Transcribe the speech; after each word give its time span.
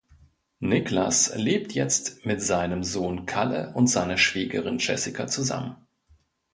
Niklas 0.61 1.31
lebt 1.35 1.73
jetzt 1.73 2.25
mit 2.25 2.41
seinem 2.41 2.83
Sohn 2.83 3.27
Kalle 3.27 3.71
und 3.75 3.85
seiner 3.85 4.17
Schwägerin 4.17 4.79
Jessica 4.79 5.27
zusammen. 5.27 5.75